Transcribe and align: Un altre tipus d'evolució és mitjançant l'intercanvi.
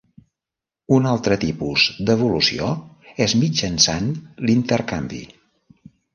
Un 0.95 1.03
altre 1.09 1.37
tipus 1.43 1.83
d'evolució 2.07 2.71
és 3.27 3.37
mitjançant 3.43 4.09
l'intercanvi. 4.49 5.23